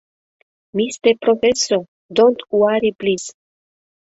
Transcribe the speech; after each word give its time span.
Мисте 0.75 1.09
профессо, 1.23 1.77
донт 2.15 2.39
уари 2.59 2.91
плиз. 2.99 3.23